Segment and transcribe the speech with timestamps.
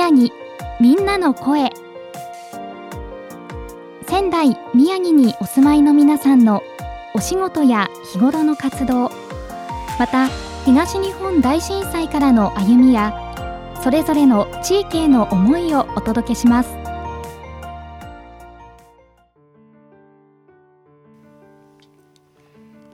[0.00, 0.34] 宮城。
[0.80, 1.70] みんなの声。
[4.08, 6.62] 仙台宮城にお住まいの皆さんの
[7.14, 9.10] お仕事や日頃の活動。
[9.98, 10.28] また
[10.64, 13.12] 東日本大震災からの歩みや
[13.82, 16.70] それぞれの地域への思いをお届けします。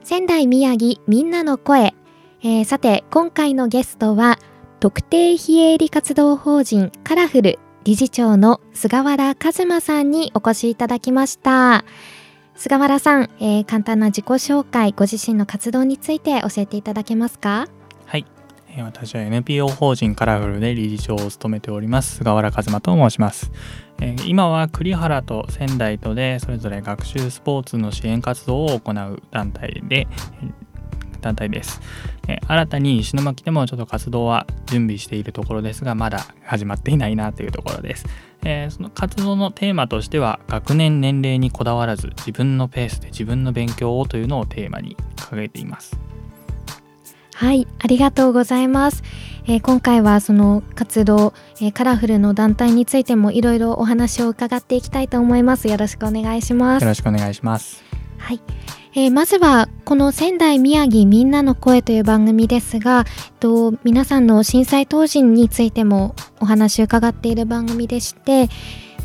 [0.03, 1.95] 仙台宮城みんなの声、
[2.41, 4.39] えー、さて今回のゲストは
[4.79, 11.83] 特定非営利活動法人カラフル理事長の菅原一馬さんにお越しいただきました。
[12.55, 17.67] 菅原さん、えー、簡単な自己紹介ご自身の活動について教えていただけますか？
[18.05, 18.25] はい。
[18.79, 23.51] 私は NPO 法人カラフルで理事長を務めております菅原一馬と申します。
[24.27, 30.07] 今は栗原と仙台とでそれぞれ学習スポーツの支援活動を行う団体で
[31.27, 31.81] 団体です。
[32.47, 38.05] 新たに石巻でもちょっと活動は準備しているところですがまだ始まっていないなというところです。
[38.69, 45.99] その活動のテーマとしては学年年齢にこだわらず自分のペースで自分の勉強をというのをテーマに掲げています。
[47.35, 49.03] はいありがとうございます、
[49.45, 57.83] えー、今回はその活動、えー、カラフルの団体についてもいろいろお話を伺っていきたいと思いますよろしくお願いしますよろしくお願いします
[58.17, 58.41] はい、
[58.93, 68.49] えー、まずはこの仙台宮城みんなの声という番組ですが、えっと、皆さんの震災当時についてもお話を伺っている番組でして、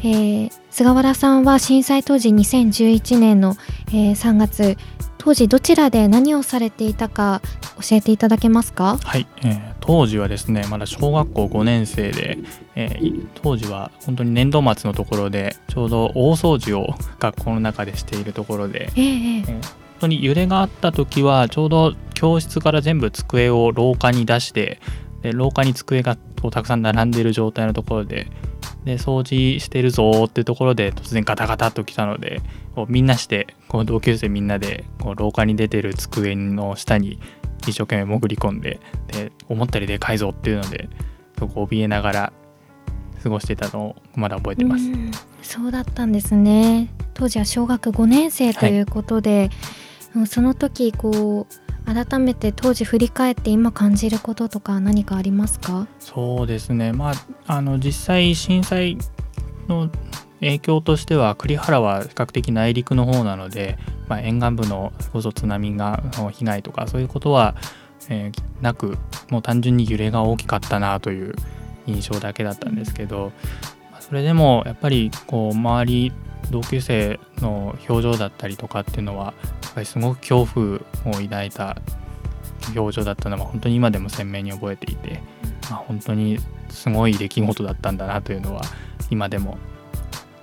[0.05, 3.57] えー、菅原さんは震災当時2011年の、
[3.89, 4.77] えー、3月
[5.25, 7.43] 当時どちらで何をされていたか
[7.81, 8.99] 教えていただけますか？
[9.05, 12.39] はい、えー、当時はですねまだ小学校5年生で、
[12.75, 19.61] えー、当時は本当に年度末のところでちょうど大掃除を学校の中でしているところで、えー、えー、本
[20.01, 24.81] 当に揺れがあった時はちょうど教室から全部机を廊下に出して
[25.23, 28.27] で廊下に机がこうたくさん並んでいる状態のところで
[28.85, 32.41] で掃除してるぞっていうところで突然ガタガタっと来たので
[32.75, 37.19] こうみんなしてこう同級生みんなでこう廊下に出てる机の下に
[37.63, 40.89] 一生懸命潜り込んでで思ったよりでかいぞっていうので
[41.39, 42.33] そこ怯えながら
[43.23, 44.85] 過ごしてたのをまだ覚えてます。
[45.43, 49.51] そうだったんですね当時は小学5年生ということで、
[50.15, 55.87] はい、その時こう改めて当時振り返って今感じることとか何かありますか？
[55.99, 56.93] そうですね。
[56.93, 57.15] まあ
[57.47, 58.99] あの実際震災
[59.69, 59.91] の
[60.41, 63.79] 影響としては栗原は比較的内陸の方なので、
[64.09, 67.55] まあ、沿岸部のこそ津波がの被害とかそういうことは、
[68.09, 68.99] えー、なく
[69.31, 71.35] もう単純に揺れが大きかったなという
[71.87, 73.33] 印象だけだったんですけど、
[73.93, 76.13] まあ、それでもやっぱりこう周り
[76.51, 79.33] 同級生の表情だったりとかっていうのはや
[79.71, 81.77] っぱりすごく恐怖を抱いた
[82.77, 85.23] 表情だったのは本当に今でも鮮明に覚えていて、
[85.71, 86.39] まあ、本当に
[86.69, 88.63] すごい出来事だったんだなというのは
[89.11, 89.59] 今でも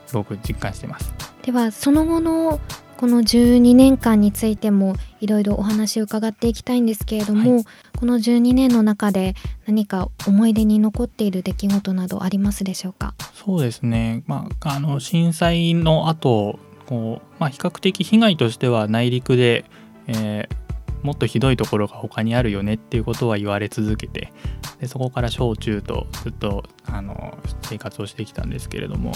[0.07, 1.13] すごく実感してます。
[1.43, 2.59] ではその後の
[2.99, 7.65] この12年間についてもいろいろお話を伺っていきたいんですけれども、はい、
[7.97, 13.13] この12年の中で何か思い出に残っている出来事などありますでしょうか？
[13.35, 19.63] そうですね、まあ、あの震災の後こう、まあ、比較的被害としては内陸で、
[20.07, 24.33] えー、もっとひどいところが他にあるよねっていうことは言われ続けて
[24.81, 29.13] でそこから小中とずっとあの生活をしてきたんですけれども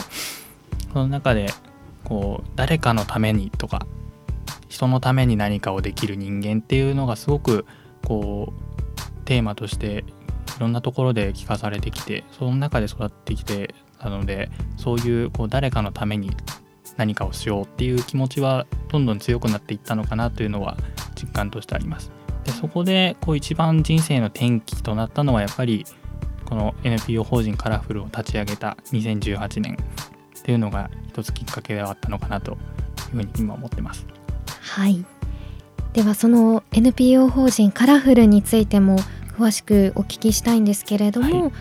[0.93, 1.49] その中で
[2.03, 3.85] こう誰かのためにとか
[4.67, 7.65] 人のために何かをできる人間っていうのがすごく
[8.03, 10.03] こうテーマとして
[10.57, 16.31] いろんなところで聞かされてきてその中で育ってきてたのでそういうこう誰かのために
[16.97, 20.77] 何かをしようっていう気持ちはどんどん強くなっていったのかなというのは
[21.15, 22.11] 実感としてあります。
[22.43, 25.85] でそこでこう一番人生の転機となったのはやっぱり
[26.45, 29.77] この NPO 法人カラフルを立ち上げた2018年
[30.43, 32.57] っていうのが一つきっかけではあったのかなという
[33.11, 34.05] ふうに今思ってます。
[34.59, 35.05] はい。
[35.93, 38.97] ではその NPO 法人カラフルについても
[39.37, 41.51] 詳しくお聞きしたいんですけれども、はい、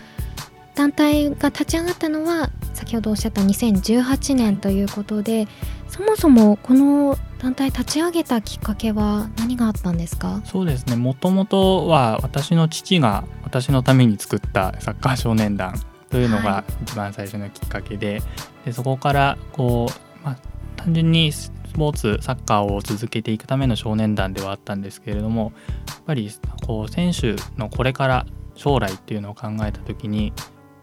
[0.75, 5.47] 団体が立ち上がったのは先ほどおっしゃった2018年ということで
[5.87, 10.41] そもそもこの団体立ち上げたきっかけは何があったんですか？
[10.45, 10.95] そうですね。
[10.95, 15.79] もともとは私の父が私のために作ったサッカー少年団
[16.13, 18.21] というのが一番最初のきっかけではい、
[18.65, 20.37] でそこからこう、まあ、
[20.75, 25.53] 単純にスポーツサッカーを続けていくための少年団ではあったんですけれども
[25.87, 26.29] やっぱり
[26.67, 30.33] こう選手のこれから将来っていうのを考えた時に、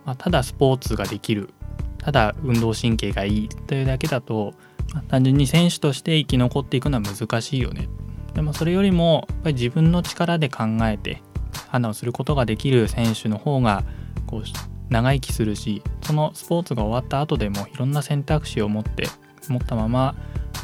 [0.04, 1.50] まあ、ただスポーツができる
[1.98, 4.54] ただ運動神経がいいというだけだと、
[4.92, 7.88] まあ、単純に選手として生き残っていくのは難しいよね。
[8.34, 11.22] でもそれよりもやっぱり自分の力で考えて
[11.68, 13.84] 判断をすることができる選手の方が
[14.26, 14.44] こう
[14.90, 19.06] 長生きするしそのスポーツが終わった後でもいろんな選択肢を持って
[19.48, 20.14] 持ったまま、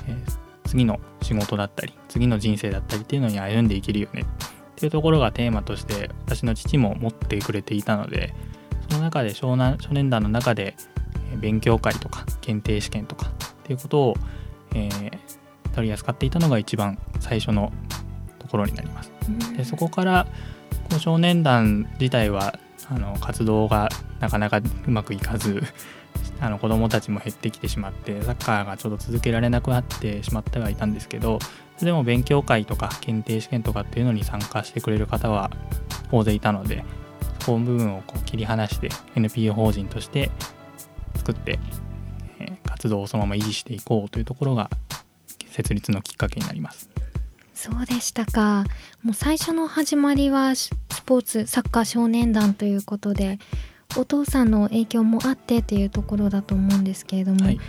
[0.06, 4.24] えー、次の仕事だったり次の人生だったりっていうのに歩んでいけるよねっ
[4.76, 8.34] ていうところがテーマとして私の父も持ってくれていたので
[8.90, 10.76] その中で少年少年団の中で
[11.38, 13.30] 勉強会とか検定試験とかっ
[13.64, 14.14] ていうことを、
[14.74, 15.10] えー、
[15.74, 17.72] 取り扱っていたのが一番最初の
[18.38, 19.12] ところになります。
[19.56, 20.26] でそこから
[20.90, 22.58] こう少年団自体は
[22.88, 23.88] あの活動が
[24.20, 25.62] なかなかうまくいかず
[26.40, 31.38] あの子どもたちも減ってきてしまってサッカーがちょっと続けられなくなってしまってはいたんですけど
[31.80, 35.50] でも勉強会とか検定試験とかっていうのに参加してくれる方は
[36.10, 36.84] 大勢いたので
[37.40, 40.30] そこの部分をこう切り離して NPO 法人として
[41.16, 41.58] 作って、
[42.38, 44.70] え、活動をそのまま維持していこうというところが
[45.50, 46.90] 設立のきっかけになります。
[47.54, 48.64] そうでしたか
[49.02, 50.70] もう最初の始まりはス
[51.06, 53.38] ポーツサッカー少年団ということで
[53.96, 57.60] お父さんの影響もあってっていうところだと思うんですけれども、はい、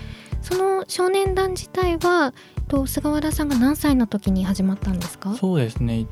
[0.42, 2.34] その少年団自体は
[2.68, 5.36] と菅原さんが何歳の時に始まったんですか？
[5.36, 6.06] そうですね。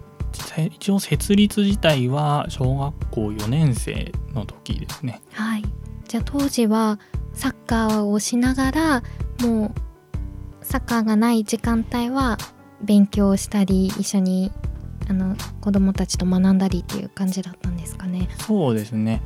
[0.71, 5.21] 一応設立自体は小学校4年生の時ですね。
[5.31, 5.63] はい。
[6.07, 6.99] じゃあ当時は
[7.33, 9.03] サッカーをしながら
[9.41, 9.71] もう
[10.61, 12.37] サッカーがない時間帯は
[12.81, 14.51] 勉強したり一緒に
[15.09, 18.27] あの子供たちと学んだりっていう感じだったんですかね？
[18.39, 19.21] そうですね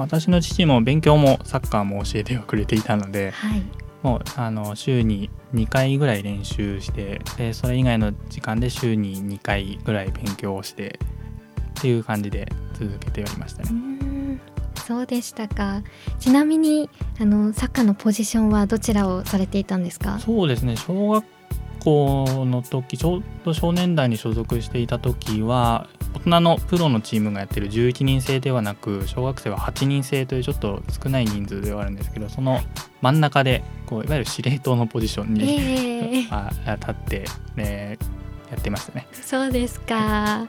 [0.00, 3.62] 私の父も勉強もサッカーも教えてくれていたので、はい、
[4.02, 10.98] もうあの週に2回ぐらい練習してでそれ以外の時間で週に2回ぐらい勉強をして
[11.78, 13.70] っていう感じで続けておりましたね。
[14.86, 15.82] そうでしたか。
[16.18, 16.90] ちなみに
[17.20, 20.18] あのサッカーのポジションはどちらをされていたんですか？
[20.18, 20.76] そうですね。
[20.76, 21.24] 小学
[21.82, 32.60] 校の時ちょうど少年団に所属していた時は大人のプロのチームがやってる11人制ではなく小学生は8人制というちょっと少ない人数ではあるんですけどその
[33.00, 37.24] 真ん中でこういわゆる司令塔のポジションに、えー、 立って、
[37.56, 37.98] ね、
[38.50, 39.08] やってましたね。
[39.12, 40.46] そうですか。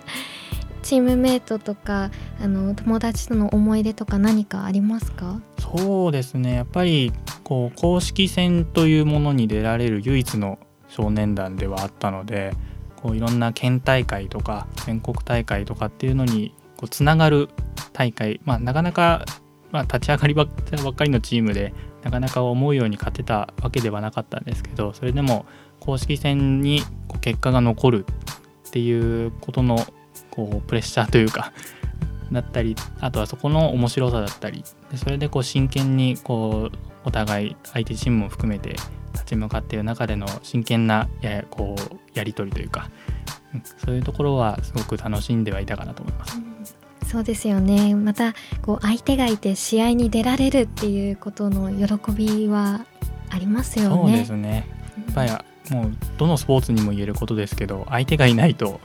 [0.83, 5.41] チームメイトとかあの友達との思い出とか何かありますか？
[5.59, 6.53] そうですね。
[6.53, 7.13] やっぱり
[7.43, 10.59] こう公式戦というものに出られる唯一の
[10.95, 12.53] 少年団ではあったので
[12.95, 17.49] こういろんな県大会とか全国大会とかっていうのにこうつながる
[17.93, 19.25] 大会、まあ、なかなか、
[19.71, 21.73] まあ、立ち上がりばっかりのチームで
[22.03, 25.45] なかなか思うように勝てたわけではなかったんですけどそれでも
[25.79, 28.05] 公式戦にこう結果が残る
[28.67, 29.77] っていうことの
[30.29, 31.53] こうプレッシャーというか
[32.31, 38.75] だったりあとはそこの面白さだったりでそれでこう真剣にこうお互い相手チームも含めて
[39.13, 42.89] 立ち向かっている中での真剣なやこうやり取りというか、
[43.53, 46.41] うん、そういうところはすごく楽しんではいたかなと思います。
[47.05, 48.33] そうですよねまた
[48.63, 52.87] こう相手がいて試合に出られるっていうことの喜びは
[53.29, 53.95] ありますよね。
[53.95, 54.67] そうですね
[55.15, 58.81] やっもうどのスポーツにも言えることですけど相手がいないと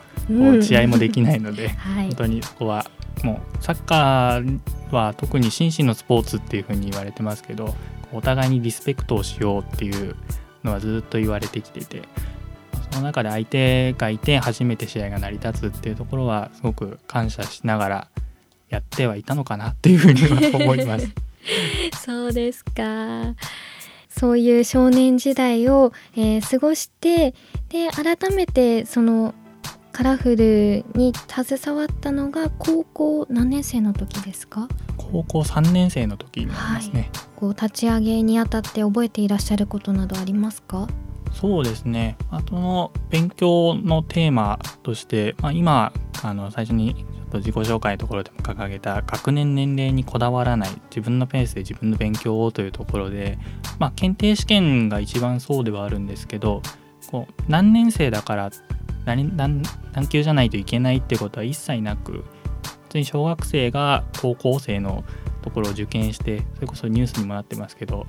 [0.63, 2.87] 試合もできないので、う んはい、本当にそこは
[3.25, 4.61] もうサッカー
[4.93, 7.75] は特に心身のスポーツっていうふうに言われてますけど
[8.13, 10.17] お互いにリスペクトをしようっていう
[10.65, 12.03] のはずっと言われてきていて
[12.91, 18.09] その中で相手がいて初めて試合が成り立つっていうところはすごく感謝しながら
[18.69, 21.09] やってはいたのかなっていうふうに思います。
[22.05, 23.35] そうですか
[24.09, 27.35] そういう少年時代を、えー、過ごして
[27.69, 29.35] で改めてその
[29.93, 34.69] カラフルに携わったのが高校何年生の時ですか？
[35.11, 40.89] 高校3年生の時になりますね、はい、こう立ち上げにあたって覚えていらっしゃることなどありますか？
[41.33, 42.17] そうですね。
[42.31, 53.39] あとの勉強のテーマとして、まあ、今あの最初にちょっと自己紹介のところでも掲げた学年年齢にこだわらない自分のペースで自分の勉強をというところで、
[53.79, 56.63] まあ、検定試験が一番そうではあるんですけど
[57.11, 58.51] こう何年生だから
[59.05, 59.63] 何何
[59.93, 62.25] 何級じゃないといけないってことは一切なく
[62.89, 65.05] 普通に小学生が高校生の
[65.43, 68.07] ところを受験してそれこそニュースにもなってますけど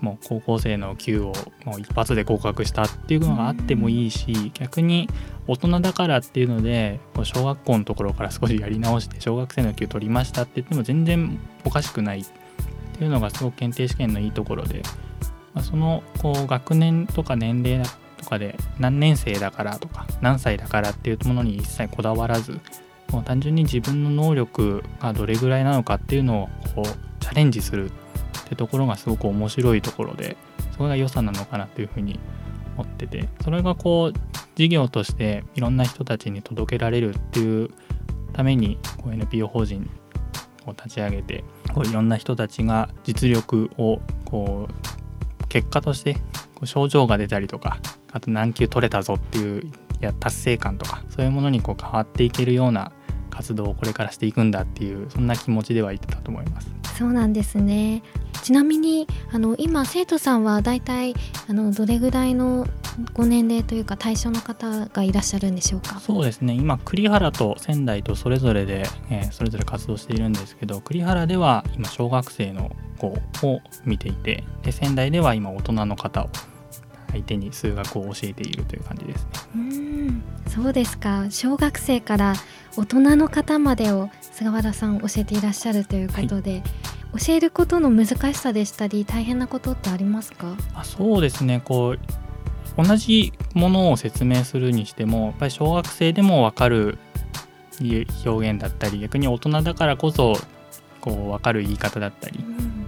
[0.00, 1.32] もう高校生の級を
[1.64, 5.08] もう一発で合格したっていうのがあってもいいし逆に
[5.46, 12.24] 大人だからっていうので小学校のところから少しやり直して小学生の級取りましたって言っても全然おかしくないっ
[12.96, 14.82] ていうのがすごく検定試験のいいところで、
[15.52, 17.86] まあ、そのこう学年とか年齢
[18.16, 22.60] とかで何年生だからとか何歳だからっていうものに一切こだわらず
[23.12, 27.92] もう単純に自分の能力がどれぐらいなのかっていうのをこうチャレンジするっ
[28.48, 30.36] てところがすごく面白いところで
[30.76, 32.20] それが良さなのかなっていうふうに
[32.76, 34.18] 思っててそれがこう
[34.54, 37.70] 事業としていろんな人たちに届けられるっていう
[38.32, 39.90] ためにこう NPO 法人
[40.66, 46.14] を立ち上げてこういろんな人たちが実力をこう結果として
[46.54, 47.78] こう症状が出たりとか
[48.12, 52.92] あと何級取れたぞっていういや達成感とかそういうものにこう変わっていけるような
[53.38, 56.68] 活動をこれからしていくんだっていうそんな気持ちではいったと思います。
[56.98, 58.02] そうなんですね
[58.42, 61.14] ちなみにあの今生徒さんはだいたい
[61.48, 62.66] あのどれぐらいの
[63.14, 66.00] ご年齢というか対象の方がいらっしゃるんでしょうか？
[66.00, 73.06] そうですね今栗原と仙台とそれぞれで、えー、それぞれ活動しているんですけど栗原では今小学生の子
[73.46, 76.30] を見ていてで仙台では今大人の方を
[77.12, 79.87] 相手に数学を教えているという感じですね。
[80.08, 81.26] うんそうですか。
[81.30, 82.34] 小学生から
[82.76, 86.62] 大人の方までを菅原さん教えていらっしゃるということで、はい、
[87.24, 90.56] 教えることの難しさでしたり大変なことってありますか？
[90.74, 91.60] あそうですね。
[91.64, 91.98] こう
[92.82, 96.98] 同じものを説明するにしてもやっぱり小学生でも分かる
[98.24, 100.34] 表現だったり逆に大人だからこそ
[101.00, 102.42] こう分かる言い方だったりっ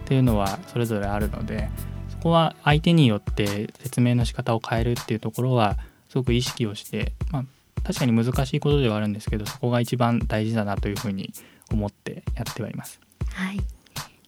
[0.04, 1.68] ていうのはそれぞれあるので
[2.08, 5.76] そこは相手によって説明の仕方を変えるっていうところは
[6.10, 7.44] すごく意識をして、まあ、
[7.82, 11.32] 確かに難しいことではあるんですけどそこが一番大事だなというふうに
[11.72, 13.00] 思ってやってはいます。
[13.32, 13.60] はい、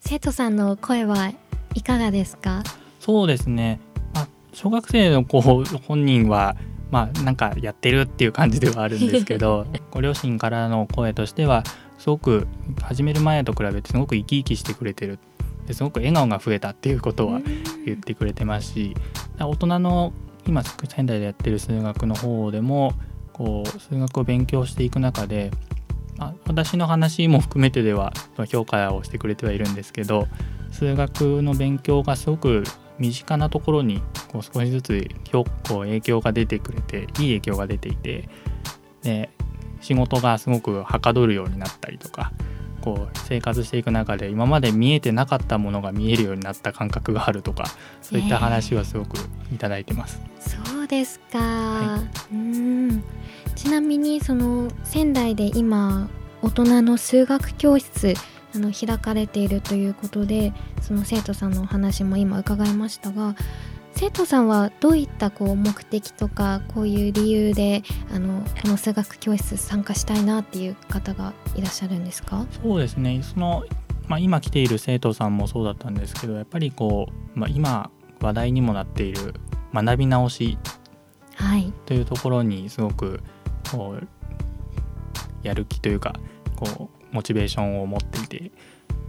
[0.01, 1.33] 生徒さんの声は
[1.75, 2.63] いかがですか？
[3.01, 3.81] そうですね、
[4.15, 6.57] まあ、小学生の子本人は
[6.91, 11.65] まあなんかやってるっていう感じではあるんですけど ご両親からの声としては
[11.99, 12.47] すごく
[12.81, 15.19] 始める前と比べてすごく生き生きしてくれてる。
[15.67, 17.41] ですごく笑顔が増えたっていうことは
[17.87, 18.97] 言ってくれてますし
[19.39, 20.13] 大人の
[20.47, 22.95] 今仙台でやってる数学の方でも
[23.33, 25.51] こう数学を勉強していく中で、
[26.17, 28.13] まあ、私の話も含めてでは
[28.49, 30.29] 評価をしてくれてはいるんですけど
[30.71, 32.65] 数学の勉強がすごく
[32.99, 38.29] 身近なところにこう少しずつこう影響が出てくれていい影響が出ていて
[39.03, 39.31] で
[39.81, 42.33] 仕事がすごくはかどるようになったりとか
[42.83, 47.65] こう生活していく中で今まで見えてなかったものが見えるようになった感覚があるとか
[48.03, 49.17] そういった話はすごく
[49.55, 50.21] いただいてます。
[50.23, 53.05] えー、そうですか、はい、うん。
[53.55, 56.09] ちなみにその仙台で今
[56.43, 58.15] 大人の数学教室
[58.55, 63.35] あの開かれているということでその生徒さんのお話も今伺いましたが
[63.95, 67.83] 生徒さんはどういったこう目的とかこういう理由で
[68.13, 72.47] あのこの数学教室参加したいなっていう方がいらっしゃるんですか？
[72.63, 73.23] そうですね。
[73.23, 73.65] その、
[74.09, 79.35] まあ、今来ている生徒さんもそうだったんですけどやっぱりこう、まあ、今話題にもなっている
[79.73, 80.59] 学び直し
[81.87, 83.21] というところにすごく
[83.71, 84.09] こう
[85.43, 86.15] やる気というか
[86.57, 88.53] こうモチベーションを持っていて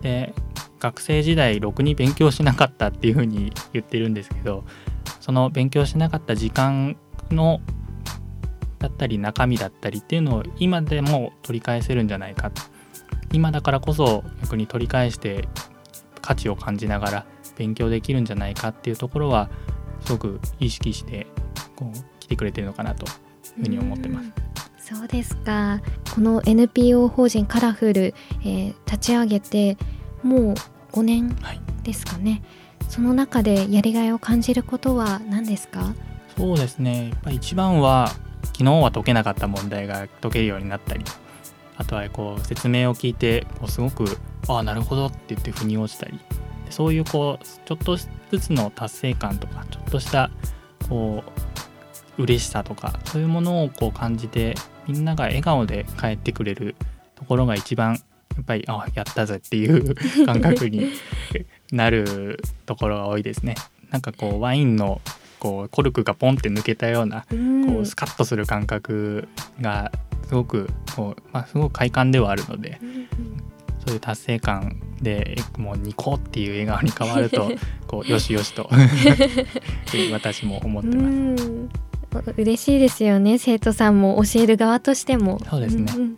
[0.04, 0.34] で
[0.80, 4.66] 学生時代ろくに勉強しなかったっていうふうに言ってるんですけど
[5.22, 6.98] その勉強しなかった時間
[7.32, 7.62] の
[8.80, 12.52] だったり中身だったりっていうのを今でも取り返せるんじゃないか。
[13.32, 15.48] 今だからこそ逆に取り返して
[16.22, 17.26] 価値を感じながら
[17.58, 19.50] 勉強できるんじゃないかっていうところは
[20.02, 21.28] すごく意識して
[21.76, 23.10] こう来てくれてるのかなとい
[23.62, 24.32] うふうに思ってます。
[24.78, 25.82] そうですか。
[26.14, 29.78] この NPO 法人カラフル、えー、立ち上げて
[30.24, 30.54] もう
[30.94, 31.36] 5年
[31.84, 32.42] ですかね、
[32.80, 35.94] はい、その中でやりがいを感じることは何ですか？
[36.38, 37.10] そうですね。
[37.10, 38.10] やっぱ一番は
[38.44, 41.06] 昨日は解けなかった問題が解けるようになったり
[41.78, 44.06] あとはこう説明を聞いてこうすごく
[44.48, 46.20] ああなるほどって言って腑に落ちたり
[46.70, 48.08] そういうこうちょっとず
[48.40, 50.30] つの達成感とかちょっとした
[50.90, 51.24] こ
[52.18, 54.56] う嬉しさとかそういうものをこう感じて
[54.88, 56.76] みんなが笑顔で帰ってくれる
[57.16, 58.00] ところが一番
[58.36, 60.92] やっぱりあやったぜっていう 感覚に
[61.72, 63.56] なるところが多いですね。
[63.92, 65.02] なんかこうワインの
[65.40, 69.28] こうコルクがポンって抜けたような、こうスカッとする感覚
[69.62, 69.92] が
[70.28, 72.80] すごくこう、まあ、すごく快感ではあるので、
[73.86, 77.52] そういう達成感でもうニコっていう笑顔に変わると
[77.86, 78.70] こうよしよしと
[80.12, 82.34] 私も思ってます。
[82.38, 85.40] 嬉しいですよね生徒さんも教える側としても。
[85.50, 86.18] そうですね、うんうん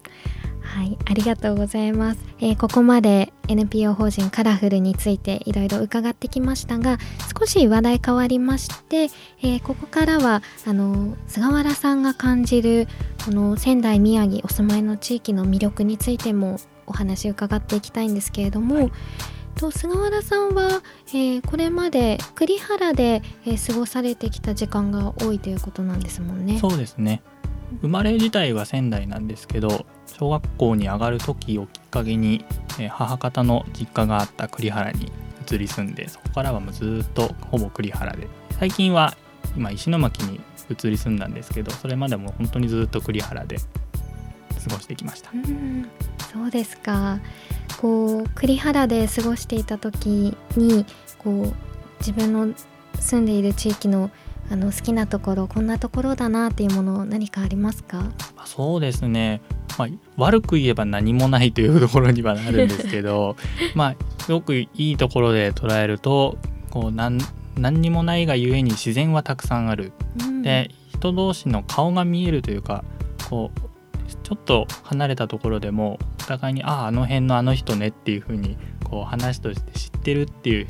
[0.75, 6.97] はい、ありがとうございます、えー、ここまで NPO 法人カラフルについていろいろ伺ってきましたが
[7.39, 9.03] 少し話題変わりまして、
[9.41, 12.89] えー、ここからはあの菅原さんが感じる
[13.23, 18.91] この仙台宮城お住まいの地域の魅力についてもお話伺っていきたいんですけれども、はい。
[19.55, 26.59] と菅原さんは、えー、これまで栗原で、えー、過ごされてきた時間が多いということなんですもんね。
[26.59, 27.21] そうですね。
[27.81, 32.45] 生まれ自体は仙台なんですけど小学校に上がる時をきっかけに、
[32.89, 35.11] 母方の実家があった栗原に
[35.49, 38.27] 移り住んでそこからはもうずっとほぼ栗原で
[38.59, 39.15] 最近は
[39.55, 45.29] 今石巻に移り住んだんですけどそれまでも本当にずっと栗原で過ごしてきました。
[45.29, 45.33] う
[46.33, 47.19] そうですか
[47.79, 50.85] こう栗原で過ごしていた時に
[51.19, 51.53] こう
[51.99, 52.53] 自分の
[52.99, 54.09] 住んでいる地域の
[54.51, 58.11] あの好きなところこんなところだなっていうもの何かありますか？
[58.45, 59.41] そうですね、
[59.77, 59.87] まあ、
[60.17, 63.35] 悪く言えば何もないというところにはなるんですけど
[63.73, 66.37] まあすごくいいところで捉えると
[66.69, 67.17] こう何
[67.57, 72.83] 何にもないがゆえに自然はたくさんある、うん、で人同士の顔が見えるというか
[73.29, 73.59] こう
[74.23, 80.67] ちょっと離れたところでもお互いにあああの辺のあの人ねっていう風にこう話として知ってるっていう、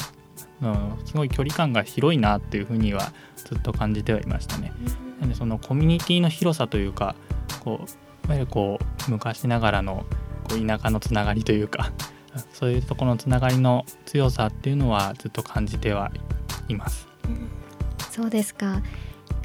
[0.61, 4.71] うん、すごい距離感が広いなっていう風にはずっと感じてはいましたね。
[5.19, 7.15] なんでそのコミュニティの広さというか
[7.63, 10.05] こういわゆるこう昔ながらの
[10.49, 11.91] こう田舎のつながりというか
[12.53, 16.11] そういうところのつながりの強さっていうのはずっと感じては
[16.67, 17.07] います。
[18.11, 18.81] そうですか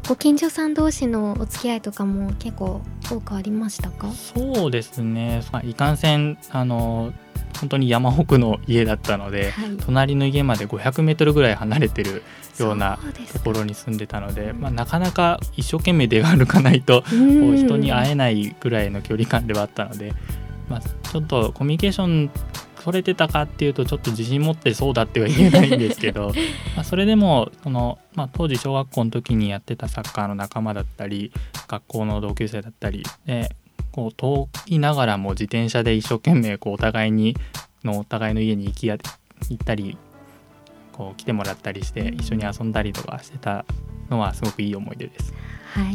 [0.08, 4.10] ご近所さん同士のお付き合いとかも結構多くありましたか？
[4.12, 7.12] そうですね、まあ、いかんせんあの
[7.58, 12.22] 本当に山奥の家だったので、はい、隣の家まで500メートルぐらい離れてる
[12.58, 12.98] ような
[13.32, 20.12] ところに住んでたのでまあ、なかなか一生懸命出歩かないと人に会えないぐらいの距離感ではあったので、
[20.68, 22.30] まあ、ちょっとコミュニケーション
[22.80, 26.32] 取れてたかっていうとちょっと自信持ってそうだっては言えないんですけど
[26.74, 31.30] まあそれでもその、まあ、当時小学校の時にやってたサッカーの仲間だったり
[31.68, 33.54] 学校の同級生だったりで
[33.92, 37.36] こう遠いながらも自転車で一生懸命こうお互いに
[37.84, 38.96] のお互いの家に行きや
[39.48, 39.96] 行ったり
[40.92, 43.64] こう来てもらったりして一緒に遊んだりとかしてた
[44.10, 45.32] のはすごくいい思い出です。
[45.72, 45.94] はい。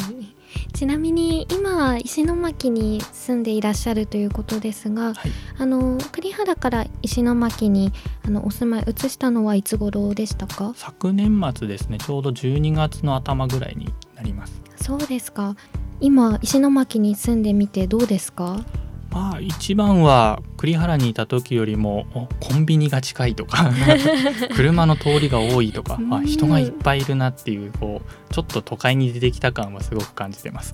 [0.74, 7.92] ちなみに今は石巻に住んでいらっしゃるということですが、はい、あの栗原から石巻に
[8.26, 10.74] あのお住まい移したのはいつ頃でしたか？
[10.76, 11.98] 昨年末ですね。
[11.98, 14.62] ちょうど12月の頭ぐらいになります。
[14.78, 15.56] そうですか
[16.00, 18.64] 今石巻に住んでみてどうですか？
[19.12, 22.06] まあ一番は栗原にいた時よりも
[22.42, 23.72] コンビニが近いとか
[24.54, 30.74] 車の通りが多いとか、あ、人がいっぱいいるなっていうこうちょっと都会に出てきた感はすごく感じてます。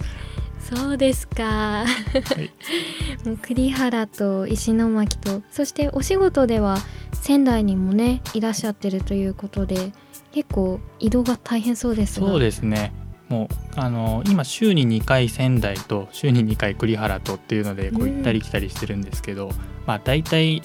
[0.59, 1.85] そうですか、は
[2.37, 6.77] い、 もう栗原と石巻とそしてお仕事では
[7.13, 9.91] 仙台にもねいらっしゃってるということで
[10.31, 12.93] 結構移動が大変そうですそうですね
[13.31, 19.53] もうあの今週に2回仙台と週に2回栗原とっていうのでこう行ったり来たりしてるんですけど、うん、
[19.85, 20.61] まあ大体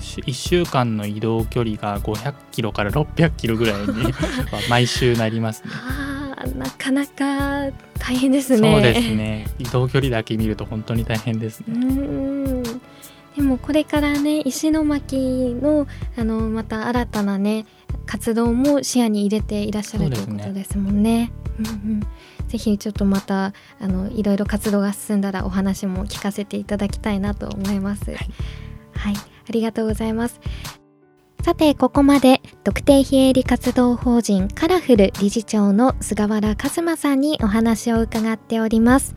[0.00, 3.86] 1週間の移動距離が500キロから600キロぐらいに
[4.68, 5.70] 毎週なりますね。
[6.56, 8.70] なかなか大変ですね。
[8.72, 9.46] そうですね。
[9.58, 12.62] 移動距離だけ見ると本当に大変ですね。
[13.36, 15.86] でもこれからね石巻の
[16.18, 17.64] あのまた新たなね
[18.04, 21.32] 活動も視野に入れていらっしゃるということですもんね。
[21.60, 22.00] うんうん、
[22.48, 28.10] ぜひちょっとまたあのいろいろ活動が進んだらお話も聞かせていただきたいなと思います。
[28.10, 28.16] はい、
[28.94, 30.40] はい、ありがとうございます。
[31.42, 39.14] さてここまで特定非営利活動法人カラフル理事長の菅原一馬さんにお話を伺っております。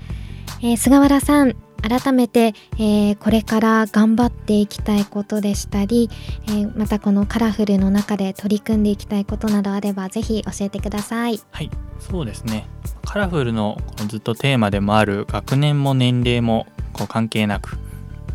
[0.61, 6.09] えー、菅原さん改めて、えー、これから頑張っていきたいことでしたり、
[6.47, 11.41] えー、またこのカラフルの中で取り組んでいきたいことなどあればぜひ教えてください。
[11.51, 11.69] はい
[12.09, 12.67] そうですね。
[13.05, 17.77] カラフルのこのずっとテーマでもある学年も年齢もこう関係なく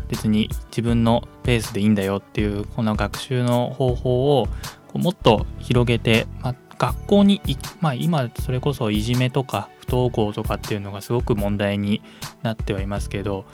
[0.07, 4.47] 別に自分のペースでいいんだよっていうこの学習の方法を
[4.87, 7.41] こうもっと広げて、まあ、学校に、
[7.79, 12.01] まあ、今それこそいじめとか不登校とかっていうのがすごく問題に
[12.41, 13.45] なってはいますけど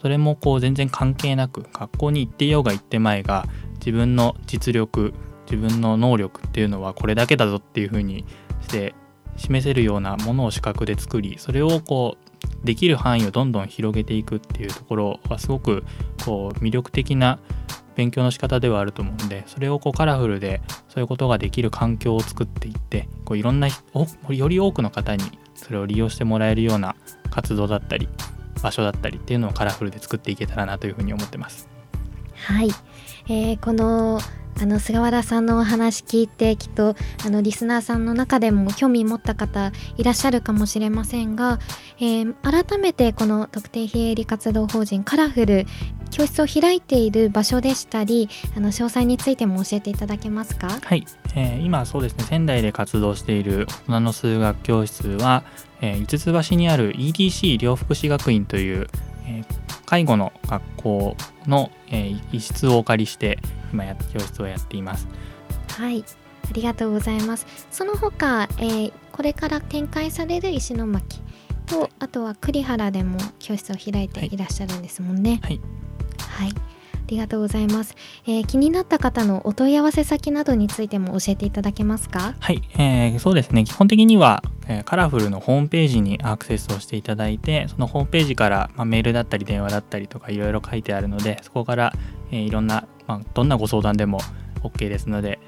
[0.00, 3.46] それもこう全然関係なく学校に行ってようが行ってまいが
[3.78, 5.14] 自分の実力
[5.50, 8.24] 自分の能力っていうのはこれだけだぞっていうふうに
[8.62, 8.94] して
[9.36, 12.16] 示せるようなものを視覚で作りそれをこ
[12.62, 15.84] うできる範囲をどんどん広げていくっていうところはすごく
[16.24, 17.38] こう魅力的な
[17.94, 26.94] 勉強の仕方ではあると思うんでそれをこうカラフルでそういうことができる環境を作っていってこういろんなより多くの方にそれを利用してもらえるような
[27.30, 28.08] 活動だったり
[28.62, 31.75] 場所だったりっていうのをカラフルで作っていけたらなというふうに思ってます。
[32.44, 32.70] はい、
[33.28, 34.20] えー、この
[34.58, 36.96] あの菅原さんのお話聞いてきっと
[37.26, 41.58] あのリスナーさんの中でも興味持った方いらっしゃるかもしれませんが、
[41.98, 45.66] えー、改めてこの特定非営利活動法人カラフル
[46.10, 50.68] 教室を開いている場所でしたりあの詳細についても教えていただけますか？
[50.82, 55.44] はい、えー、今そうですね仙台で活動している大人の数学教室は、
[55.82, 58.88] えー、五つ橋にある EDC 医療福祉学院という、
[59.26, 59.44] えー、
[59.84, 63.38] 介護の学校の、えー、一室をお借りして
[63.72, 65.08] 今や教室をやっています。
[65.68, 66.04] はい
[66.48, 67.44] ありがとうございます。
[67.72, 71.20] その他、えー、これから展開される石巻
[71.66, 75.40] と、はい、あとは栗原でも教室を開いていらっしゃるんですもんね。
[75.42, 75.60] はい、
[76.20, 76.52] はい、あ
[77.08, 82.36] りがとうございます、えー、気になった方のお問い合わせ先などについても教えていただけますか？
[82.38, 83.64] はい、えー、そうですね。
[83.64, 91.92] 基本的には、えー、カラフルのホームページにアクセスをしていただいてそのホームページから、まあ、メールだったり電話だったりとかいろいろ書いてあるのでそこから、
[92.30, 94.20] えー、いろんな、まあ、どんなご相談でも
[94.62, 95.38] OK ですので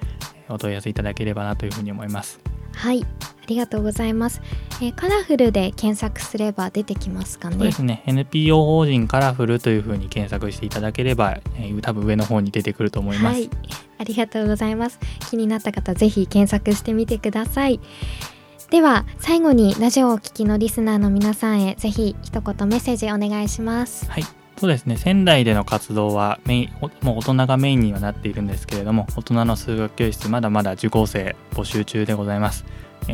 [0.48, 2.40] お問い合わせいただければなというふうに思います。
[2.74, 3.06] はいあ
[3.48, 4.42] りがとうございます、
[4.82, 7.56] えー、カラフルで検索すれば出てきますかね？
[7.56, 8.02] そうですね。
[8.06, 13.50] NPO 法人カラフルというふうに検索していただければ、えー、多分上の方に出てくると思います、はい、
[13.98, 15.00] ありがとうございます。
[15.30, 17.80] 気になった方ぜひ検索してみてください
[18.70, 24.10] では最後にラジオをお聞きのリスナーの皆さんへぜひ一言メッセージお願いします。
[24.10, 24.24] はい。
[24.58, 24.98] そうですね。
[24.98, 32.66] 仙台での活動はメインもう大人がメインにはなっているんですけれども大人の数学教室まだまだ受講生募集中でございます。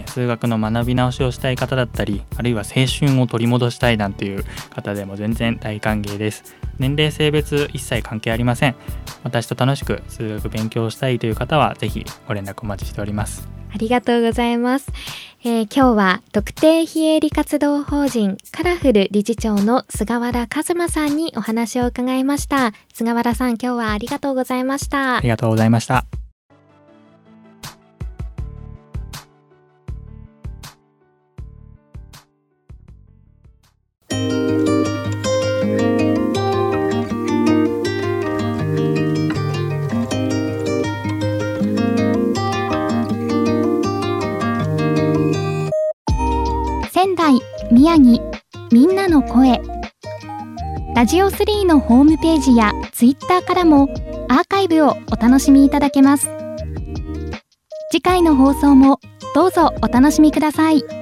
[0.07, 6.57] 数学の学び直しをしたい方だったりあるいは青春を取り戻したいなんていう方でも全然大歓迎です。
[6.81, 8.75] 年齢性別一切関係ありません。
[9.23, 13.49] 私と楽しく数学勉強したいという方はぜひご連絡お待ちしております。
[13.75, 14.91] ありがとうございます、
[15.43, 22.73] えー、今日は特定非営利活動法人カラフル理事長の菅原一馬さんにお話を伺いました。
[22.93, 25.17] 菅原さん今日はありがとうございました。
[25.17, 26.24] ありがとうございました。
[51.05, 53.91] ラジオ3のホームページやツイッターからも
[54.31, 56.31] アーカイブをお楽しみいただけます
[57.91, 59.01] 次回の放送も
[59.35, 60.94] どうぞお楽しみください。